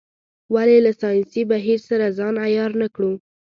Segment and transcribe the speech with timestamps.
[0.53, 3.11] ولې له ساینسي بهیر سره ځان عیار نه کړو.